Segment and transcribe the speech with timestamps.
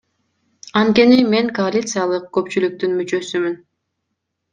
[0.79, 3.55] Анткени мен коалициялык көпчүлүктүн мүчөсүмүн.